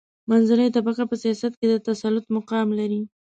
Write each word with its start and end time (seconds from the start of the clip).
منځنۍ 0.29 0.67
طبقه 0.75 1.03
په 1.07 1.15
سیاست 1.23 1.53
کې 1.59 1.65
د 1.69 1.75
تسلط 1.87 2.25
مقام 2.37 2.67
لري. 2.79 3.01